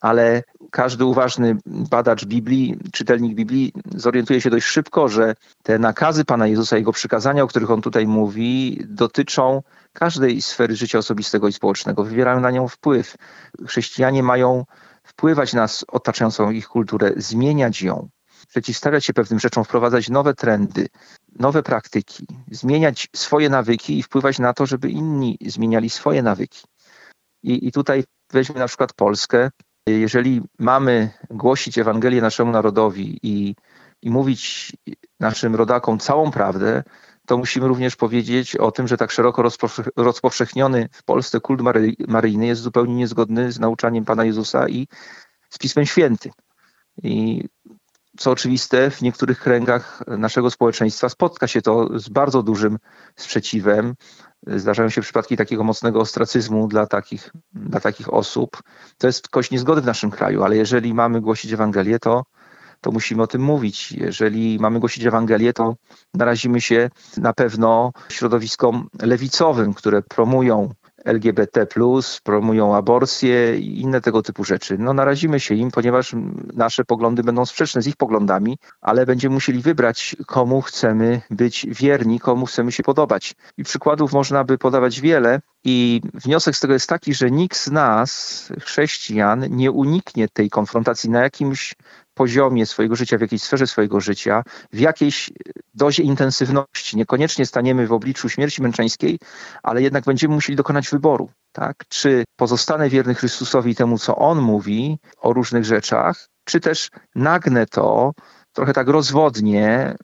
ale 0.00 0.42
każdy 0.74 1.04
uważny 1.04 1.56
badacz 1.66 2.24
Biblii, 2.24 2.76
czytelnik 2.92 3.34
Biblii 3.34 3.72
zorientuje 3.94 4.40
się 4.40 4.50
dość 4.50 4.66
szybko, 4.66 5.08
że 5.08 5.34
te 5.62 5.78
nakazy 5.78 6.24
Pana 6.24 6.46
Jezusa, 6.46 6.76
Jego 6.76 6.92
przykazania, 6.92 7.42
o 7.42 7.46
których 7.46 7.70
On 7.70 7.82
tutaj 7.82 8.06
mówi, 8.06 8.80
dotyczą 8.88 9.62
każdej 9.92 10.42
sfery 10.42 10.76
życia 10.76 10.98
osobistego 10.98 11.48
i 11.48 11.52
społecznego, 11.52 12.04
wywierają 12.04 12.40
na 12.40 12.50
nią 12.50 12.68
wpływ. 12.68 13.16
Chrześcijanie 13.66 14.22
mają 14.22 14.64
wpływać 15.04 15.52
na 15.52 15.66
otaczającą 15.88 16.50
ich 16.50 16.68
kulturę, 16.68 17.12
zmieniać 17.16 17.82
ją, 17.82 18.08
przeciwstawiać 18.48 19.04
się 19.04 19.12
pewnym 19.12 19.40
rzeczom, 19.40 19.64
wprowadzać 19.64 20.08
nowe 20.08 20.34
trendy, 20.34 20.86
nowe 21.38 21.62
praktyki, 21.62 22.26
zmieniać 22.50 23.08
swoje 23.16 23.48
nawyki 23.48 23.98
i 23.98 24.02
wpływać 24.02 24.38
na 24.38 24.52
to, 24.52 24.66
żeby 24.66 24.90
inni 24.90 25.38
zmieniali 25.46 25.90
swoje 25.90 26.22
nawyki. 26.22 26.62
I, 27.42 27.68
i 27.68 27.72
tutaj 27.72 28.04
weźmy 28.32 28.58
na 28.58 28.66
przykład 28.66 28.92
Polskę. 28.92 29.50
Jeżeli 29.88 30.42
mamy 30.58 31.10
głosić 31.30 31.78
Ewangelię 31.78 32.20
naszemu 32.20 32.52
narodowi 32.52 33.18
i, 33.22 33.54
i 34.02 34.10
mówić 34.10 34.72
naszym 35.20 35.54
rodakom 35.54 35.98
całą 35.98 36.30
prawdę, 36.30 36.82
to 37.26 37.38
musimy 37.38 37.68
również 37.68 37.96
powiedzieć 37.96 38.56
o 38.56 38.70
tym, 38.70 38.88
że 38.88 38.96
tak 38.96 39.10
szeroko 39.10 39.42
rozpowszechniony 39.96 40.88
w 40.92 41.02
Polsce 41.02 41.40
kult 41.40 41.60
maryjny 42.08 42.46
jest 42.46 42.62
zupełnie 42.62 42.94
niezgodny 42.94 43.52
z 43.52 43.60
nauczaniem 43.60 44.04
Pana 44.04 44.24
Jezusa 44.24 44.68
i 44.68 44.88
z 45.50 45.58
Pismem 45.58 45.86
Świętym. 45.86 46.32
I 47.02 47.44
co 48.18 48.30
oczywiste, 48.30 48.90
w 48.90 49.02
niektórych 49.02 49.40
kręgach 49.40 50.02
naszego 50.06 50.50
społeczeństwa 50.50 51.08
spotka 51.08 51.46
się 51.46 51.62
to 51.62 51.98
z 51.98 52.08
bardzo 52.08 52.42
dużym 52.42 52.78
sprzeciwem. 53.16 53.94
Zdarzają 54.46 54.88
się 54.88 55.00
przypadki 55.00 55.36
takiego 55.36 55.64
mocnego 55.64 56.00
ostracyzmu 56.00 56.68
dla 56.68 56.86
takich, 56.86 57.30
dla 57.52 57.80
takich 57.80 58.14
osób. 58.14 58.62
To 58.98 59.06
jest 59.06 59.28
kość 59.28 59.50
niezgody 59.50 59.80
w 59.80 59.86
naszym 59.86 60.10
kraju, 60.10 60.42
ale 60.42 60.56
jeżeli 60.56 60.94
mamy 60.94 61.20
głosić 61.20 61.52
Ewangelię, 61.52 61.98
to, 61.98 62.24
to 62.80 62.90
musimy 62.90 63.22
o 63.22 63.26
tym 63.26 63.42
mówić. 63.42 63.92
Jeżeli 63.92 64.58
mamy 64.60 64.80
głosić 64.80 65.04
Ewangelię, 65.04 65.52
to 65.52 65.74
narazimy 66.14 66.60
się 66.60 66.90
na 67.16 67.32
pewno 67.32 67.92
środowiskom 68.08 68.88
lewicowym, 69.02 69.74
które 69.74 70.02
promują 70.02 70.74
LGBT, 71.04 71.66
promują 72.22 72.76
aborcję 72.76 73.58
i 73.58 73.80
inne 73.80 74.00
tego 74.00 74.22
typu 74.22 74.44
rzeczy. 74.44 74.78
No, 74.78 74.92
narazimy 74.92 75.40
się 75.40 75.54
im, 75.54 75.70
ponieważ 75.70 76.14
nasze 76.54 76.84
poglądy 76.84 77.22
będą 77.22 77.46
sprzeczne 77.46 77.82
z 77.82 77.86
ich 77.86 77.96
poglądami, 77.96 78.58
ale 78.80 79.06
będziemy 79.06 79.34
musieli 79.34 79.60
wybrać, 79.60 80.16
komu 80.26 80.62
chcemy 80.62 81.20
być 81.30 81.66
wierni, 81.70 82.20
komu 82.20 82.46
chcemy 82.46 82.72
się 82.72 82.82
podobać. 82.82 83.34
I 83.58 83.64
przykładów 83.64 84.12
można 84.12 84.44
by 84.44 84.58
podawać 84.58 85.00
wiele. 85.00 85.40
I 85.64 86.00
wniosek 86.14 86.56
z 86.56 86.60
tego 86.60 86.72
jest 86.72 86.88
taki, 86.88 87.14
że 87.14 87.30
nikt 87.30 87.56
z 87.56 87.70
nas, 87.70 88.52
chrześcijan, 88.60 89.46
nie 89.50 89.70
uniknie 89.70 90.28
tej 90.28 90.50
konfrontacji 90.50 91.10
na 91.10 91.20
jakimś 91.20 91.74
poziomie 92.14 92.66
swojego 92.66 92.96
życia, 92.96 93.18
w 93.18 93.20
jakiejś 93.20 93.42
sferze 93.42 93.66
swojego 93.66 94.00
życia, 94.00 94.42
w 94.72 94.78
jakiejś 94.78 95.30
dozie 95.74 96.02
intensywności. 96.02 96.96
Niekoniecznie 96.96 97.46
staniemy 97.46 97.86
w 97.86 97.92
obliczu 97.92 98.28
śmierci 98.28 98.62
męczeńskiej, 98.62 99.18
ale 99.62 99.82
jednak 99.82 100.04
będziemy 100.04 100.34
musieli 100.34 100.56
dokonać 100.56 100.88
wyboru. 100.88 101.30
Tak? 101.52 101.84
Czy 101.88 102.24
pozostanę 102.36 102.88
wierny 102.88 103.14
Chrystusowi 103.14 103.74
temu, 103.74 103.98
co 103.98 104.16
On 104.16 104.40
mówi 104.40 104.98
o 105.18 105.32
różnych 105.32 105.64
rzeczach, 105.64 106.28
czy 106.44 106.60
też 106.60 106.90
nagnę 107.14 107.66
to 107.66 108.12
trochę 108.52 108.72
tak 108.72 108.88
rozwodnie 108.88 109.94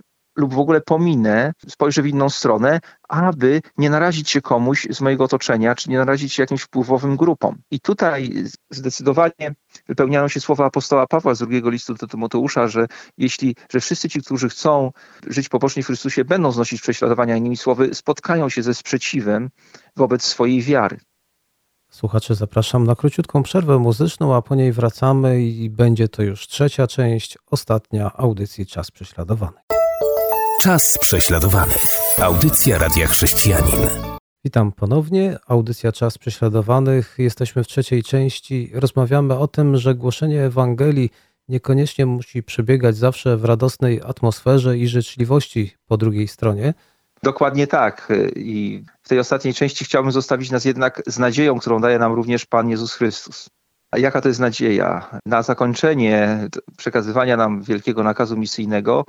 lub 0.41 0.55
w 0.55 0.59
ogóle 0.59 0.81
pominę, 0.81 1.53
spojrzę 1.69 2.03
w 2.03 2.07
inną 2.07 2.31
stronę, 2.31 2.81
aby 3.09 3.61
nie 3.77 3.91
narazić 3.91 4.31
się 4.31 4.41
komuś 4.41 4.87
z 4.91 5.01
mojego 5.01 5.25
otoczenia, 5.25 5.75
czy 5.75 5.91
nie 5.91 5.99
narazić 5.99 6.33
się 6.33 6.43
jakimś 6.43 6.63
wpływowym 6.63 7.17
grupom. 7.17 7.59
I 7.71 7.81
tutaj 7.81 8.45
zdecydowanie 8.71 9.55
wypełniają 9.89 10.29
się 10.29 10.41
słowa 10.41 10.67
apostoła 10.67 11.07
Pawła 11.07 11.35
z 11.35 11.39
drugiego 11.39 11.71
listu 11.71 11.95
do 11.95 12.07
Tymoteusza, 12.07 12.69
że 12.69 12.87
jeśli, 13.19 13.57
że 13.73 13.81
wszyscy 13.81 14.09
ci, 14.09 14.23
którzy 14.23 14.49
chcą 14.49 14.93
żyć 15.27 15.49
pobocznie 15.49 15.83
w 15.83 15.87
Chrystusie, 15.87 16.25
będą 16.25 16.53
znosić 16.53 16.81
prześladowania, 16.81 17.37
innymi 17.37 17.57
słowy, 17.57 17.95
spotkają 17.95 18.49
się 18.49 18.63
ze 18.63 18.75
sprzeciwem 18.75 19.51
wobec 19.97 20.23
swojej 20.23 20.63
wiary. 20.63 21.01
Słuchacze, 21.91 22.35
zapraszam 22.35 22.85
na 22.85 22.95
króciutką 22.95 23.43
przerwę 23.43 23.79
muzyczną, 23.79 24.35
a 24.35 24.43
po 24.43 24.55
niej 24.55 24.73
wracamy 24.73 25.43
i 25.43 25.71
będzie 25.71 26.09
to 26.09 26.23
już 26.23 26.47
trzecia 26.47 26.87
część, 26.87 27.39
ostatnia 27.51 28.11
audycji 28.17 28.67
Czas 28.67 28.91
Prześladowany. 28.91 29.61
Czas 30.61 30.99
prześladowany. 30.99 31.75
Audycja 32.23 32.79
Radia 32.79 33.07
Chrześcijanin. 33.07 33.88
Witam 34.45 34.73
ponownie. 34.73 35.37
Audycja 35.47 35.93
Czas 35.93 36.19
Prześladowanych. 36.19 37.14
Jesteśmy 37.19 37.64
w 37.64 37.67
trzeciej 37.67 38.02
części. 38.02 38.71
Rozmawiamy 38.75 39.38
o 39.38 39.49
tym, 39.49 39.76
że 39.76 39.95
głoszenie 39.95 40.45
Ewangelii 40.45 41.11
niekoniecznie 41.49 42.07
musi 42.07 42.43
przebiegać 42.43 42.97
zawsze 42.97 43.37
w 43.37 43.45
radosnej 43.45 44.00
atmosferze 44.07 44.79
i 44.79 44.88
życzliwości 44.88 45.75
po 45.87 45.97
drugiej 45.97 46.29
stronie. 46.29 46.75
Dokładnie 47.23 47.67
tak. 47.67 48.12
I 48.37 48.85
w 49.02 49.09
tej 49.09 49.19
ostatniej 49.19 49.55
części 49.55 49.85
chciałbym 49.85 50.12
zostawić 50.12 50.50
nas 50.50 50.64
jednak 50.64 51.02
z 51.07 51.19
nadzieją, 51.19 51.59
którą 51.59 51.81
daje 51.81 51.99
nam 51.99 52.12
również 52.12 52.47
Pan 52.47 52.71
Jezus 52.71 52.95
Chrystus. 52.95 53.49
A 53.90 53.99
jaka 53.99 54.21
to 54.21 54.29
jest 54.29 54.40
nadzieja? 54.40 55.11
Na 55.26 55.43
zakończenie 55.43 56.49
przekazywania 56.76 57.37
nam 57.37 57.62
wielkiego 57.62 58.02
nakazu 58.02 58.37
misyjnego 58.37 59.05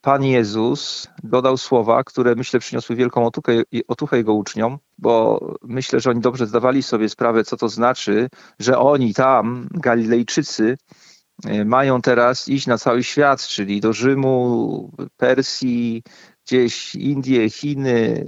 Pan 0.00 0.24
Jezus 0.24 1.08
dodał 1.22 1.56
słowa, 1.56 2.04
które 2.04 2.34
myślę 2.34 2.60
przyniosły 2.60 2.96
wielką 2.96 3.26
otuchę, 3.26 3.62
otuchę 3.88 4.16
jego 4.16 4.34
uczniom, 4.34 4.78
bo 4.98 5.40
myślę, 5.62 6.00
że 6.00 6.10
oni 6.10 6.20
dobrze 6.20 6.46
zdawali 6.46 6.82
sobie 6.82 7.08
sprawę, 7.08 7.44
co 7.44 7.56
to 7.56 7.68
znaczy, 7.68 8.28
że 8.58 8.78
oni 8.78 9.14
tam, 9.14 9.68
Galilejczycy, 9.70 10.76
e, 11.44 11.64
mają 11.64 12.02
teraz 12.02 12.48
iść 12.48 12.66
na 12.66 12.78
cały 12.78 13.04
świat, 13.04 13.46
czyli 13.46 13.80
do 13.80 13.92
Rzymu, 13.92 14.92
Persji, 15.16 16.02
gdzieś 16.46 16.94
Indie, 16.94 17.50
Chiny, 17.50 18.24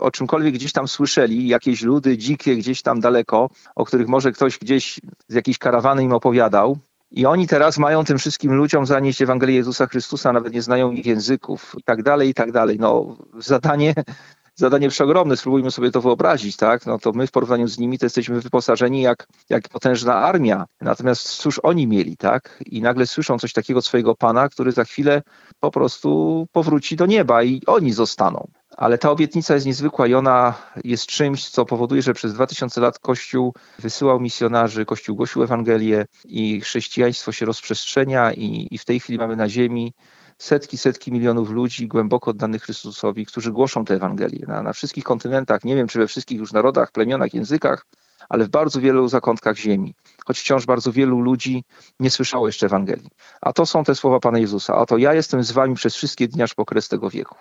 o 0.00 0.10
czymkolwiek 0.10 0.54
gdzieś 0.54 0.72
tam 0.72 0.88
słyszeli, 0.88 1.48
jakieś 1.48 1.82
ludy 1.82 2.18
dzikie 2.18 2.56
gdzieś 2.56 2.82
tam 2.82 3.00
daleko, 3.00 3.50
o 3.74 3.84
których 3.84 4.08
może 4.08 4.32
ktoś 4.32 4.58
gdzieś 4.58 5.00
z 5.28 5.34
jakiejś 5.34 5.58
karawany 5.58 6.02
im 6.02 6.12
opowiadał, 6.12 6.78
i 7.12 7.26
oni 7.26 7.46
teraz 7.46 7.78
mają 7.78 8.04
tym 8.04 8.18
wszystkim 8.18 8.52
ludziom 8.52 8.86
zanieść 8.86 9.22
Ewangelię 9.22 9.54
Jezusa 9.54 9.86
Chrystusa, 9.86 10.32
nawet 10.32 10.52
nie 10.52 10.62
znają 10.62 10.90
ich 10.90 11.06
języków 11.06 11.74
i 11.78 11.82
tak 11.82 12.02
dalej, 12.02 12.28
i 12.28 12.34
tak 12.34 12.52
dalej. 12.52 12.78
No, 12.80 13.16
zadanie, 13.38 13.94
zadanie 14.54 14.88
przeogromne, 14.88 15.36
spróbujmy 15.36 15.70
sobie 15.70 15.90
to 15.90 16.00
wyobrazić, 16.00 16.56
tak? 16.56 16.86
No 16.86 16.98
to 16.98 17.12
my 17.12 17.26
w 17.26 17.30
porównaniu 17.30 17.68
z 17.68 17.78
nimi 17.78 17.98
to 17.98 18.06
jesteśmy 18.06 18.40
wyposażeni 18.40 19.02
jak, 19.02 19.26
jak 19.50 19.68
potężna 19.68 20.14
armia. 20.14 20.66
Natomiast 20.80 21.28
cóż 21.28 21.60
oni 21.62 21.86
mieli, 21.86 22.16
tak? 22.16 22.58
I 22.66 22.82
nagle 22.82 23.06
słyszą 23.06 23.38
coś 23.38 23.52
takiego 23.52 23.82
swojego 23.82 24.14
Pana, 24.14 24.48
który 24.48 24.72
za 24.72 24.84
chwilę 24.84 25.22
po 25.60 25.70
prostu 25.70 26.46
powróci 26.52 26.96
do 26.96 27.06
nieba 27.06 27.42
i 27.42 27.62
oni 27.66 27.92
zostaną. 27.92 28.48
Ale 28.76 28.98
ta 28.98 29.10
obietnica 29.10 29.54
jest 29.54 29.66
niezwykła 29.66 30.06
i 30.06 30.14
ona 30.14 30.54
jest 30.84 31.06
czymś, 31.06 31.48
co 31.48 31.64
powoduje, 31.64 32.02
że 32.02 32.14
przez 32.14 32.34
2000 32.34 32.80
lat 32.80 32.98
Kościół 32.98 33.54
wysyłał 33.78 34.20
misjonarzy, 34.20 34.84
Kościół 34.84 35.16
głosił 35.16 35.42
Ewangelię 35.42 36.06
i 36.24 36.60
chrześcijaństwo 36.60 37.32
się 37.32 37.46
rozprzestrzenia 37.46 38.32
i, 38.32 38.68
i 38.70 38.78
w 38.78 38.84
tej 38.84 39.00
chwili 39.00 39.18
mamy 39.18 39.36
na 39.36 39.48
ziemi 39.48 39.92
setki, 40.38 40.78
setki 40.78 41.12
milionów 41.12 41.50
ludzi 41.50 41.88
głęboko 41.88 42.30
oddanych 42.30 42.62
Chrystusowi, 42.62 43.26
którzy 43.26 43.52
głoszą 43.52 43.84
tę 43.84 43.94
Ewangelię 43.94 44.44
na, 44.48 44.62
na 44.62 44.72
wszystkich 44.72 45.04
kontynentach, 45.04 45.64
nie 45.64 45.76
wiem 45.76 45.88
czy 45.88 45.98
we 45.98 46.06
wszystkich 46.06 46.38
już 46.38 46.52
narodach, 46.52 46.92
plemionach, 46.92 47.34
językach, 47.34 47.86
ale 48.28 48.44
w 48.44 48.48
bardzo 48.48 48.80
wielu 48.80 49.08
zakątkach 49.08 49.56
ziemi. 49.56 49.94
Choć 50.26 50.40
wciąż 50.40 50.66
bardzo 50.66 50.92
wielu 50.92 51.20
ludzi 51.20 51.64
nie 52.00 52.10
słyszało 52.10 52.46
jeszcze 52.46 52.66
Ewangelii. 52.66 53.10
A 53.40 53.52
to 53.52 53.66
są 53.66 53.84
te 53.84 53.94
słowa 53.94 54.20
Pana 54.20 54.38
Jezusa. 54.38 54.76
Oto 54.76 54.98
ja 54.98 55.14
jestem 55.14 55.44
z 55.44 55.52
wami 55.52 55.74
przez 55.74 55.94
wszystkie 55.94 56.28
dni 56.28 56.42
aż 56.42 56.54
po 56.54 56.64
kres 56.64 56.88
tego 56.88 57.10
wieku. 57.10 57.36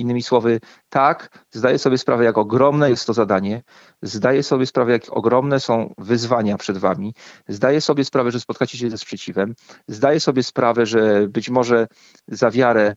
Innymi 0.00 0.22
słowy, 0.22 0.60
tak, 0.88 1.44
zdaję 1.50 1.78
sobie 1.78 1.98
sprawę, 1.98 2.24
jak 2.24 2.38
ogromne 2.38 2.90
jest 2.90 3.06
to 3.06 3.12
zadanie, 3.12 3.62
zdaję 4.02 4.42
sobie 4.42 4.66
sprawę, 4.66 4.92
jak 4.92 5.02
ogromne 5.10 5.60
są 5.60 5.94
wyzwania 5.98 6.58
przed 6.58 6.78
wami, 6.78 7.14
zdaję 7.48 7.80
sobie 7.80 8.04
sprawę, 8.04 8.30
że 8.30 8.40
spotkacie 8.40 8.78
się 8.78 8.90
ze 8.90 8.98
sprzeciwem, 8.98 9.54
zdaję 9.88 10.20
sobie 10.20 10.42
sprawę, 10.42 10.86
że 10.86 11.28
być 11.28 11.50
może 11.50 11.86
za 12.28 12.50
wiarę 12.50 12.94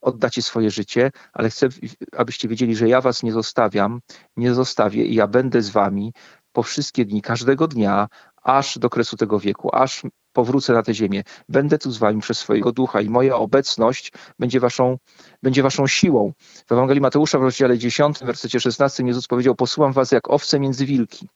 oddacie 0.00 0.42
swoje 0.42 0.70
życie, 0.70 1.10
ale 1.32 1.50
chcę, 1.50 1.68
abyście 2.16 2.48
wiedzieli, 2.48 2.76
że 2.76 2.88
ja 2.88 3.00
was 3.00 3.22
nie 3.22 3.32
zostawiam, 3.32 4.00
nie 4.36 4.54
zostawię 4.54 5.04
i 5.04 5.14
ja 5.14 5.26
będę 5.26 5.62
z 5.62 5.70
wami 5.70 6.12
po 6.52 6.62
wszystkie 6.62 7.04
dni, 7.04 7.22
każdego 7.22 7.68
dnia, 7.68 8.08
aż 8.42 8.78
do 8.78 8.90
kresu 8.90 9.16
tego 9.16 9.38
wieku, 9.38 9.70
aż 9.74 10.02
powrócę 10.32 10.72
na 10.72 10.82
tę 10.82 10.94
ziemię. 10.94 11.22
Będę 11.48 11.78
tu 11.78 11.90
z 11.90 11.98
wami 11.98 12.20
przez 12.20 12.38
swojego 12.38 12.72
ducha 12.72 13.00
i 13.00 13.08
moja 13.08 13.36
obecność 13.36 14.12
będzie 14.38 14.60
waszą, 14.60 14.98
będzie 15.42 15.62
waszą 15.62 15.86
siłą. 15.86 16.32
W 16.66 16.72
Ewangelii 16.72 17.00
Mateusza 17.00 17.38
w 17.38 17.42
rozdziale 17.42 17.78
10, 17.78 18.18
w 18.18 18.22
wersecie 18.22 18.60
16 18.60 19.02
Jezus 19.06 19.26
powiedział, 19.26 19.54
posyłam 19.54 19.92
was 19.92 20.12
jak 20.12 20.30
owce 20.30 20.60
między 20.60 20.86
wilki. 20.86 21.28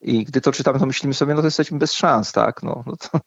I 0.00 0.24
gdy 0.24 0.40
to 0.40 0.52
czytamy, 0.52 0.78
to 0.78 0.86
myślimy 0.86 1.14
sobie, 1.14 1.34
no 1.34 1.40
to 1.40 1.46
jesteśmy 1.46 1.78
bez 1.78 1.92
szans, 1.92 2.32
tak? 2.32 2.62
No, 2.62 2.84
no, 2.86 2.96
to, 2.96 3.20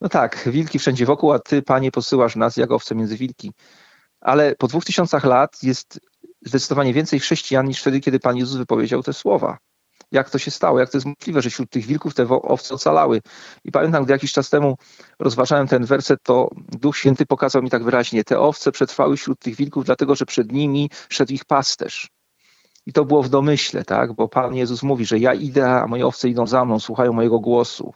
no 0.00 0.08
tak, 0.08 0.48
wilki 0.52 0.78
wszędzie 0.78 1.06
wokół, 1.06 1.32
a 1.32 1.38
ty, 1.38 1.62
panie, 1.62 1.90
posyłasz 1.90 2.36
nas 2.36 2.56
jak 2.56 2.70
owce 2.70 2.94
między 2.94 3.16
wilki. 3.16 3.52
Ale 4.20 4.54
po 4.56 4.66
dwóch 4.66 4.84
tysiącach 4.84 5.24
lat 5.24 5.62
jest 5.62 6.00
zdecydowanie 6.46 6.94
więcej 6.94 7.20
chrześcijan 7.20 7.66
niż 7.66 7.80
wtedy, 7.80 8.00
kiedy 8.00 8.20
Pan 8.20 8.36
Jezus 8.36 8.56
wypowiedział 8.56 9.02
te 9.02 9.12
słowa. 9.12 9.58
Jak 10.12 10.30
to 10.30 10.38
się 10.38 10.50
stało, 10.50 10.78
jak 10.78 10.90
to 10.90 10.96
jest 10.96 11.06
możliwe, 11.06 11.42
że 11.42 11.50
wśród 11.50 11.70
tych 11.70 11.86
wilków 11.86 12.14
te 12.14 12.26
owce 12.28 12.74
ocalały. 12.74 13.20
I 13.64 13.72
pamiętam, 13.72 14.04
gdy 14.04 14.12
jakiś 14.12 14.32
czas 14.32 14.50
temu 14.50 14.76
rozważałem 15.18 15.68
ten 15.68 15.84
werset, 15.84 16.22
to 16.22 16.50
Duch 16.56 16.96
Święty 16.96 17.26
pokazał 17.26 17.62
mi 17.62 17.70
tak 17.70 17.84
wyraźnie, 17.84 18.24
te 18.24 18.40
owce 18.40 18.72
przetrwały 18.72 19.16
wśród 19.16 19.38
tych 19.38 19.56
wilków, 19.56 19.84
dlatego 19.84 20.14
że 20.14 20.26
przed 20.26 20.52
nimi 20.52 20.90
szedł 21.08 21.32
ich 21.32 21.44
pasterz. 21.44 22.08
I 22.86 22.92
to 22.92 23.04
było 23.04 23.22
w 23.22 23.28
domyśle, 23.28 23.84
tak? 23.84 24.12
Bo 24.12 24.28
Pan 24.28 24.54
Jezus 24.54 24.82
mówi, 24.82 25.06
że 25.06 25.18
ja 25.18 25.34
idę, 25.34 25.70
a 25.70 25.86
moje 25.86 26.06
owce 26.06 26.28
idą 26.28 26.46
za 26.46 26.64
mną, 26.64 26.80
słuchają 26.80 27.12
mojego 27.12 27.40
głosu. 27.40 27.94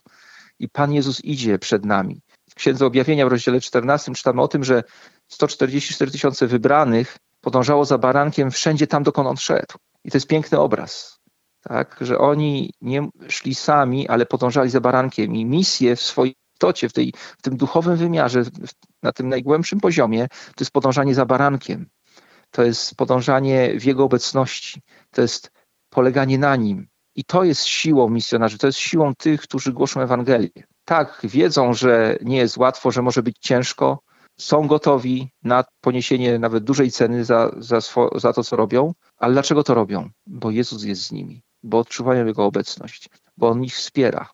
I 0.58 0.68
Pan 0.68 0.92
Jezus 0.92 1.24
idzie 1.24 1.58
przed 1.58 1.84
nami. 1.84 2.20
W 2.50 2.54
Księdze 2.54 2.86
Objawienia 2.86 3.26
w 3.26 3.28
rozdziale 3.28 3.60
14 3.60 4.12
czytamy 4.12 4.42
o 4.42 4.48
tym, 4.48 4.64
że 4.64 4.82
144 5.28 6.10
tysiące 6.10 6.46
wybranych 6.46 7.16
podążało 7.40 7.84
za 7.84 7.98
barankiem 7.98 8.50
wszędzie 8.50 8.86
tam, 8.86 9.02
dokąd 9.02 9.28
on 9.28 9.36
szedł. 9.36 9.74
I 10.04 10.10
to 10.10 10.16
jest 10.16 10.26
piękny 10.26 10.58
obraz, 10.58 11.21
tak? 11.62 11.96
że 12.00 12.18
oni 12.18 12.72
nie 12.80 13.08
szli 13.28 13.54
sami, 13.54 14.08
ale 14.08 14.26
podążali 14.26 14.70
za 14.70 14.80
barankiem 14.80 15.34
i 15.36 15.44
misję 15.44 15.96
w 15.96 16.02
swojej 16.02 16.34
istocie, 16.54 16.88
w, 16.88 16.92
tej, 16.92 17.12
w 17.38 17.42
tym 17.42 17.56
duchowym 17.56 17.96
wymiarze, 17.96 18.42
na 19.02 19.12
tym 19.12 19.28
najgłębszym 19.28 19.80
poziomie, 19.80 20.28
to 20.28 20.60
jest 20.60 20.70
podążanie 20.70 21.14
za 21.14 21.26
barankiem. 21.26 21.86
To 22.50 22.62
jest 22.62 22.94
podążanie 22.94 23.80
w 23.80 23.84
jego 23.84 24.04
obecności. 24.04 24.82
To 25.10 25.22
jest 25.22 25.50
poleganie 25.90 26.38
na 26.38 26.56
nim. 26.56 26.88
I 27.14 27.24
to 27.24 27.44
jest 27.44 27.64
siłą 27.64 28.08
misjonarzy, 28.08 28.58
to 28.58 28.66
jest 28.66 28.78
siłą 28.78 29.14
tych, 29.14 29.40
którzy 29.40 29.72
głoszą 29.72 30.00
Ewangelię. 30.00 30.64
Tak, 30.84 31.20
wiedzą, 31.24 31.74
że 31.74 32.18
nie 32.22 32.36
jest 32.36 32.56
łatwo, 32.56 32.90
że 32.90 33.02
może 33.02 33.22
być 33.22 33.36
ciężko, 33.40 33.98
są 34.38 34.66
gotowi 34.66 35.30
na 35.42 35.64
poniesienie 35.80 36.38
nawet 36.38 36.64
dużej 36.64 36.90
ceny 36.90 37.24
za, 37.24 37.50
za, 37.58 37.80
swo, 37.80 38.10
za 38.18 38.32
to, 38.32 38.44
co 38.44 38.56
robią, 38.56 38.92
ale 39.16 39.32
dlaczego 39.32 39.62
to 39.62 39.74
robią? 39.74 40.10
Bo 40.26 40.50
Jezus 40.50 40.84
jest 40.84 41.02
z 41.02 41.12
nimi, 41.12 41.42
bo 41.62 41.78
odczuwają 41.78 42.26
Jego 42.26 42.44
obecność, 42.44 43.08
bo 43.36 43.48
On 43.48 43.64
ich 43.64 43.74
wspiera. 43.74 44.28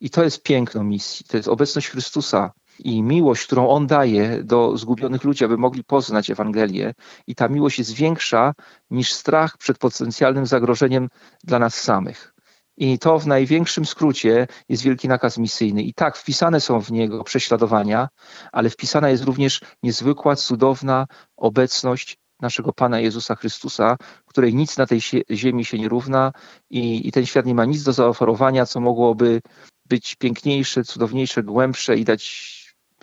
I 0.00 0.10
to 0.10 0.24
jest 0.24 0.42
piękno 0.42 0.84
misji, 0.84 1.26
to 1.28 1.36
jest 1.36 1.48
obecność 1.48 1.88
Chrystusa 1.88 2.52
i 2.78 3.02
miłość, 3.02 3.46
którą 3.46 3.68
On 3.68 3.86
daje 3.86 4.44
do 4.44 4.76
zgubionych 4.76 5.24
ludzi, 5.24 5.44
aby 5.44 5.58
mogli 5.58 5.84
poznać 5.84 6.30
Ewangelię. 6.30 6.94
I 7.26 7.34
ta 7.34 7.48
miłość 7.48 7.78
jest 7.78 7.92
większa 7.92 8.54
niż 8.90 9.12
strach 9.12 9.58
przed 9.58 9.78
potencjalnym 9.78 10.46
zagrożeniem 10.46 11.08
dla 11.44 11.58
nas 11.58 11.74
samych. 11.74 12.34
I 12.76 12.98
to 12.98 13.18
w 13.18 13.26
największym 13.26 13.86
skrócie 13.86 14.46
jest 14.68 14.82
wielki 14.82 15.08
nakaz 15.08 15.38
misyjny. 15.38 15.82
I 15.82 15.94
tak, 15.94 16.16
wpisane 16.16 16.60
są 16.60 16.80
w 16.80 16.92
niego 16.92 17.24
prześladowania, 17.24 18.08
ale 18.52 18.70
wpisana 18.70 19.10
jest 19.10 19.24
również 19.24 19.60
niezwykła, 19.82 20.36
cudowna 20.36 21.06
obecność 21.36 22.18
naszego 22.40 22.72
Pana 22.72 23.00
Jezusa 23.00 23.34
Chrystusa, 23.34 23.96
której 24.26 24.54
nic 24.54 24.76
na 24.76 24.86
tej 24.86 25.00
ziemi 25.30 25.64
się 25.64 25.78
nie 25.78 25.88
równa 25.88 26.32
i, 26.70 27.08
i 27.08 27.12
ten 27.12 27.26
świat 27.26 27.46
nie 27.46 27.54
ma 27.54 27.64
nic 27.64 27.82
do 27.82 27.92
zaoferowania, 27.92 28.66
co 28.66 28.80
mogłoby 28.80 29.40
być 29.86 30.14
piękniejsze, 30.14 30.84
cudowniejsze, 30.84 31.42
głębsze 31.42 31.96
i 31.96 32.04
dać 32.04 32.50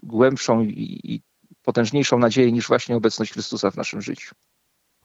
głębszą 0.04 0.62
i, 0.62 1.00
i 1.04 1.22
potężniejszą 1.62 2.20
nadzieję 2.20 2.52
niż 2.52 2.68
właśnie 2.68 2.96
obecność 2.96 3.34
Chrystusa 3.34 3.72
w 3.72 3.78
naszym 3.78 4.02
życiu. 4.02 4.36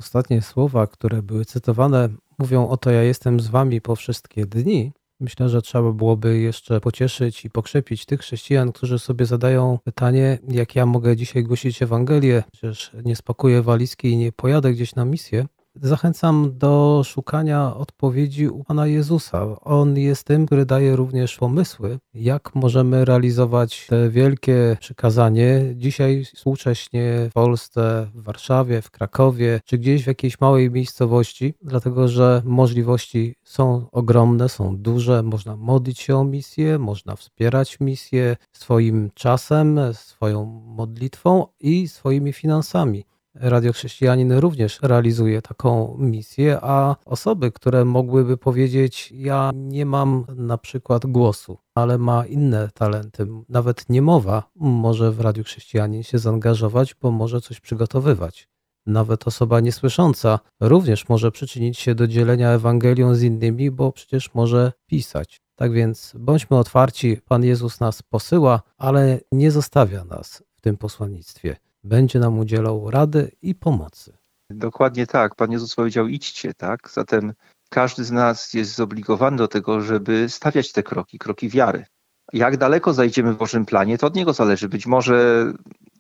Ostatnie 0.01 0.43
słowa, 0.43 0.87
które 0.87 1.23
były 1.23 1.45
cytowane, 1.45 2.09
mówią: 2.39 2.69
Oto 2.69 2.91
ja 2.91 3.03
jestem 3.03 3.41
z 3.41 3.49
wami 3.49 3.81
po 3.81 3.97
wszystkie 3.97 4.47
dni. 4.47 4.93
Myślę, 5.23 5.49
że 5.49 5.63
trzeba 5.63 5.93
byłoby 5.93 6.39
jeszcze 6.39 6.81
pocieszyć 6.81 7.45
i 7.45 7.51
pokrzepić 7.51 8.07
tych 8.07 8.21
chrześcijan, 8.21 8.73
którzy 8.73 8.99
sobie 8.99 9.27
zadają 9.27 9.79
pytanie, 9.85 10.39
jak 10.49 10.77
ja 10.77 10.87
mogę 10.87 11.17
dzisiaj 11.17 11.45
głosić 11.45 11.83
Ewangelię, 11.83 12.43
przecież 12.53 12.91
nie 13.05 13.17
spakuję 13.17 13.63
walizki 13.63 14.09
i 14.09 14.17
nie 14.17 14.33
pojadę 14.33 14.73
gdzieś 14.73 14.95
na 14.95 15.05
misję. 15.05 15.47
Zachęcam 15.75 16.59
do 16.59 17.03
szukania 17.05 17.77
odpowiedzi 17.77 18.49
u 18.49 18.65
Pana 18.65 18.87
Jezusa. 18.87 19.61
On 19.61 19.99
jest 19.99 20.25
tym, 20.25 20.47
który 20.47 20.67
daje 20.67 20.97
również 20.97 21.37
pomysły, 21.37 21.99
jak 22.15 22.55
możemy 22.55 23.05
realizować 23.05 23.87
te 23.87 24.11
wielkie 24.11 24.77
przykazanie 24.81 25.63
dzisiaj 25.75 26.25
współcześnie 26.25 27.29
w 27.31 27.33
Polsce, 27.33 28.11
w 28.15 28.23
Warszawie, 28.23 28.83
w 28.83 28.91
Krakowie, 28.91 29.61
czy 29.65 29.79
gdzieś 29.79 30.05
w 30.05 30.07
jakiejś 30.07 30.41
małej 30.41 30.71
miejscowości, 30.71 31.55
dlatego 31.63 32.09
że 32.09 32.43
możliwości 32.45 33.35
są 33.45 33.87
ogromne, 33.93 34.49
są 34.49 34.77
duże. 34.77 35.23
Można 35.23 35.57
modlić 35.57 36.01
się 36.01 36.17
o 36.17 36.25
misję, 36.25 36.79
można 36.79 37.17
wspierać 37.17 37.81
misję 37.81 38.37
swoim 38.53 39.11
czasem, 39.15 39.81
swoją 39.93 40.45
modlitwą 40.67 41.47
i 41.61 41.89
swoimi 41.89 42.33
finansami. 42.33 43.05
Radio 43.35 43.73
Chrześcijanin 43.73 44.33
również 44.33 44.79
realizuje 44.83 45.43
taką 45.43 45.97
misję, 45.99 46.59
a 46.63 46.97
osoby, 47.05 47.53
które 47.53 47.85
mogłyby 47.85 48.37
powiedzieć, 48.37 49.13
ja 49.17 49.51
nie 49.55 49.87
mam 49.87 50.25
na 50.37 50.59
przykład 50.59 51.07
głosu, 51.07 51.59
ale 51.75 51.99
ma 51.99 52.27
inne 52.27 52.69
talenty, 52.75 53.27
nawet 53.49 53.89
niemowa 53.89 54.43
może 54.57 55.13
w 55.13 55.21
Radiu 55.21 55.45
Chrześcijanin 55.45 56.03
się 56.03 56.19
zaangażować, 56.19 56.95
bo 56.95 57.11
może 57.11 57.41
coś 57.41 57.61
przygotowywać. 57.61 58.49
Nawet 58.87 59.29
osoba 59.29 59.61
niesłysząca 59.61 60.39
również 60.61 61.09
może 61.09 61.31
przyczynić 61.31 61.79
się 61.79 61.95
do 61.95 62.07
dzielenia 62.07 62.51
Ewangelią 62.51 63.15
z 63.15 63.23
innymi, 63.23 63.71
bo 63.71 63.93
przecież 63.93 64.35
może 64.35 64.73
pisać. 64.87 65.41
Tak 65.57 65.73
więc 65.73 66.13
bądźmy 66.19 66.59
otwarci, 66.59 67.21
Pan 67.29 67.45
Jezus 67.45 67.81
nas 67.81 68.03
posyła, 68.03 68.63
ale 68.79 69.21
nie 69.33 69.51
zostawia 69.51 70.05
nas 70.05 70.43
w 70.57 70.61
tym 70.61 70.77
posłannictwie 70.77 71.57
będzie 71.85 72.19
nam 72.19 72.39
udzielał 72.39 72.91
rady 72.91 73.33
i 73.43 73.55
pomocy. 73.55 74.17
Dokładnie 74.51 75.07
tak. 75.07 75.35
Pan 75.35 75.53
Jezus 75.53 75.75
powiedział: 75.75 76.09
idźcie, 76.09 76.55
tak? 76.55 76.91
Zatem 76.93 77.33
każdy 77.71 78.05
z 78.05 78.11
nas 78.11 78.55
jest 78.55 78.75
zobligowany 78.75 79.37
do 79.37 79.49
tego, 79.49 79.81
żeby 79.81 80.29
stawiać 80.29 80.73
te 80.73 80.83
kroki, 80.83 81.19
kroki 81.19 81.49
wiary. 81.49 81.85
Jak 82.33 82.57
daleko 82.57 82.93
zajdziemy 82.93 83.33
w 83.33 83.39
Bożym 83.39 83.67
planie, 83.67 83.99
to 83.99 84.07
od 84.07 84.17
Niego 84.17 84.33
zależy. 84.33 84.69
Być 84.69 84.87
może 84.87 85.47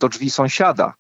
do 0.00 0.08
drzwi 0.08 0.30
sąsiada 0.30 0.94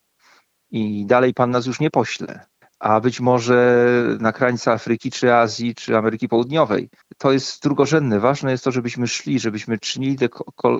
i 0.70 1.06
dalej 1.06 1.34
Pan 1.34 1.50
nas 1.50 1.66
już 1.66 1.80
nie 1.80 1.90
pośle 1.90 2.46
a 2.82 3.00
być 3.00 3.20
może 3.20 3.86
na 4.20 4.32
krańce 4.32 4.72
Afryki, 4.72 5.10
czy 5.10 5.34
Azji, 5.34 5.74
czy 5.74 5.96
Ameryki 5.96 6.28
Południowej. 6.28 6.88
To 7.18 7.32
jest 7.32 7.62
drugorzędne. 7.62 8.20
Ważne 8.20 8.50
jest 8.50 8.64
to, 8.64 8.70
żebyśmy 8.70 9.06
szli, 9.06 9.40
żebyśmy 9.40 9.78
czynili 9.78 10.16
te 10.16 10.28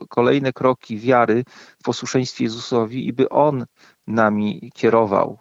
kolejne 0.09 0.53
kroki 0.53 0.99
wiary 0.99 1.45
w 1.81 1.85
posłuszeństwie 1.85 2.45
Jezusowi 2.45 3.07
i 3.07 3.13
by 3.13 3.29
On 3.29 3.67
nami 4.07 4.71
kierował. 4.75 5.39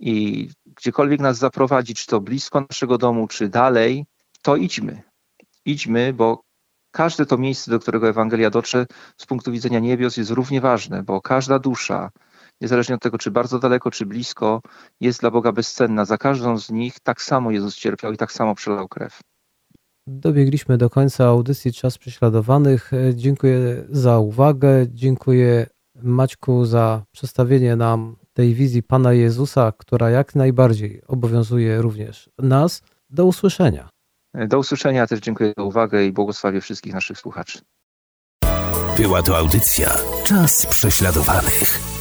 I 0.00 0.48
gdziekolwiek 0.66 1.20
nas 1.20 1.38
zaprowadzi, 1.38 1.94
czy 1.94 2.06
to 2.06 2.20
blisko 2.20 2.60
naszego 2.70 2.98
domu, 2.98 3.28
czy 3.28 3.48
dalej, 3.48 4.04
to 4.42 4.56
idźmy. 4.56 5.02
Idźmy, 5.64 6.12
bo 6.12 6.42
każde 6.90 7.26
to 7.26 7.38
miejsce, 7.38 7.70
do 7.70 7.80
którego 7.80 8.08
Ewangelia 8.08 8.50
dotrze 8.50 8.86
z 9.16 9.26
punktu 9.26 9.52
widzenia 9.52 9.78
niebios 9.78 10.16
jest 10.16 10.30
równie 10.30 10.60
ważne, 10.60 11.02
bo 11.02 11.20
każda 11.20 11.58
dusza, 11.58 12.10
niezależnie 12.60 12.94
od 12.94 13.02
tego, 13.02 13.18
czy 13.18 13.30
bardzo 13.30 13.58
daleko, 13.58 13.90
czy 13.90 14.06
blisko, 14.06 14.60
jest 15.00 15.20
dla 15.20 15.30
Boga 15.30 15.52
bezcenna. 15.52 16.04
Za 16.04 16.18
każdą 16.18 16.58
z 16.58 16.70
nich 16.70 17.00
tak 17.02 17.22
samo 17.22 17.50
Jezus 17.50 17.76
cierpiał 17.76 18.12
i 18.12 18.16
tak 18.16 18.32
samo 18.32 18.54
przelał 18.54 18.88
krew. 18.88 19.20
Dobiegliśmy 20.06 20.78
do 20.78 20.90
końca 20.90 21.24
audycji 21.24 21.72
Czas 21.72 21.98
Prześladowanych. 21.98 22.90
Dziękuję 23.14 23.84
za 23.90 24.18
uwagę. 24.18 24.86
Dziękuję 24.88 25.66
Maćku 26.02 26.64
za 26.64 27.02
przedstawienie 27.12 27.76
nam 27.76 28.16
tej 28.32 28.54
wizji 28.54 28.82
Pana 28.82 29.12
Jezusa, 29.12 29.72
która 29.72 30.10
jak 30.10 30.34
najbardziej 30.34 31.02
obowiązuje 31.06 31.82
również 31.82 32.30
nas. 32.38 32.82
Do 33.10 33.24
usłyszenia. 33.26 33.88
Do 34.34 34.58
usłyszenia. 34.58 35.06
Też 35.06 35.20
dziękuję 35.20 35.52
za 35.56 35.62
uwagę 35.62 36.04
i 36.04 36.12
błogosławię 36.12 36.60
wszystkich 36.60 36.94
naszych 36.94 37.18
słuchaczy. 37.18 37.58
Była 38.96 39.22
to 39.22 39.38
audycja 39.38 39.96
Czas 40.24 40.66
Prześladowanych. 40.66 41.93